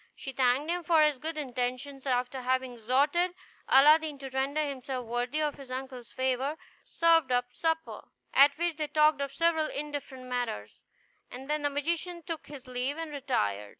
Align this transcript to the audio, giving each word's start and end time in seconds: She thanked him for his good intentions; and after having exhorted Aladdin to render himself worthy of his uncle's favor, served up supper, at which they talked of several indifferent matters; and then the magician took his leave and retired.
She 0.15 0.31
thanked 0.31 0.71
him 0.71 0.81
for 0.81 1.03
his 1.03 1.19
good 1.19 1.37
intentions; 1.37 2.07
and 2.07 2.13
after 2.13 2.41
having 2.41 2.73
exhorted 2.73 3.35
Aladdin 3.67 4.17
to 4.17 4.31
render 4.31 4.65
himself 4.65 5.05
worthy 5.05 5.43
of 5.43 5.53
his 5.57 5.69
uncle's 5.69 6.11
favor, 6.11 6.57
served 6.83 7.31
up 7.31 7.53
supper, 7.53 8.05
at 8.33 8.57
which 8.57 8.77
they 8.77 8.87
talked 8.87 9.21
of 9.21 9.31
several 9.31 9.67
indifferent 9.67 10.23
matters; 10.25 10.79
and 11.29 11.47
then 11.47 11.61
the 11.61 11.69
magician 11.69 12.23
took 12.23 12.47
his 12.47 12.65
leave 12.65 12.97
and 12.97 13.11
retired. 13.11 13.69